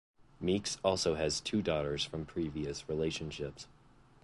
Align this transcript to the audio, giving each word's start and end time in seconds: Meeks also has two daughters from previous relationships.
Meeks 0.39 0.79
also 0.83 1.13
has 1.13 1.39
two 1.39 1.61
daughters 1.61 2.03
from 2.03 2.25
previous 2.25 2.89
relationships. 2.89 3.67